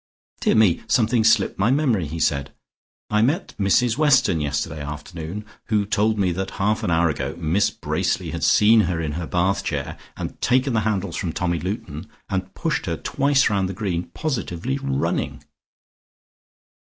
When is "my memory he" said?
1.59-2.19